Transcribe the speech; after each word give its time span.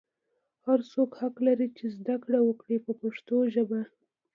هر 0.65 0.79
څوک 0.91 1.09
حق 1.19 1.35
لري 1.47 1.67
چې 1.77 1.85
زده 1.97 2.15
کړه 2.23 2.39
وکړي 2.43 2.77
په 2.85 2.91
پښتو 3.01 3.35
ژبه. 3.53 3.81